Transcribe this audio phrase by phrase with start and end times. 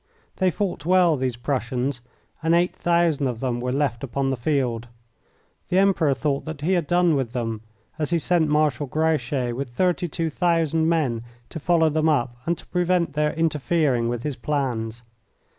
[0.37, 2.01] They fought well, these Prussians,
[2.41, 4.87] and eight thousand of them were left upon the field.
[5.69, 7.61] The Emperor thought that he had done with them,
[7.99, 12.57] as he sent Marshal Grouchy with thirty two thousand men to follow them up and
[12.57, 15.03] to prevent their interfering with his plans.